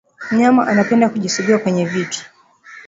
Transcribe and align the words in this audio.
Mnyama 0.31 0.67
anapenda 0.67 1.09
kujisugua 1.09 1.57
kwenye 1.59 1.85
vitu 1.85 2.25